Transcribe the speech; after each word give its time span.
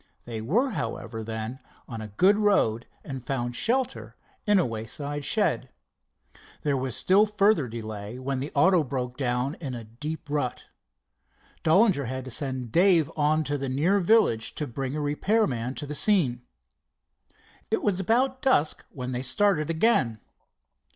They 0.25 0.41
were, 0.41 0.71
however, 0.71 1.21
then 1.23 1.59
on 1.87 2.01
a 2.01 2.07
good 2.07 2.35
road, 2.35 2.87
and 3.05 3.23
found 3.23 3.55
shelter 3.55 4.15
in 4.47 4.57
a 4.57 4.65
wayside 4.65 5.23
shed. 5.23 5.69
There 6.63 6.75
was 6.75 6.95
still 6.95 7.27
further 7.27 7.67
delay 7.67 8.17
when 8.17 8.39
the 8.39 8.51
auto 8.55 8.83
broke 8.83 9.15
down 9.15 9.53
in 9.61 9.75
a 9.75 9.83
deep 9.83 10.27
rut. 10.27 10.63
Dollinger 11.63 12.05
had 12.05 12.25
to 12.25 12.31
send 12.31 12.71
Dave 12.71 13.11
on 13.15 13.43
to 13.43 13.59
the 13.59 13.69
near 13.69 13.99
village 13.99 14.55
to 14.55 14.65
bring 14.65 14.95
a 14.95 15.01
repair 15.01 15.45
man 15.45 15.75
to 15.75 15.85
the 15.85 15.93
scene. 15.93 16.41
It 17.69 17.83
was 17.83 17.99
about 17.99 18.41
dusk 18.41 18.83
when 18.89 19.11
they 19.11 19.21
started 19.21 19.69
again. 19.69 20.19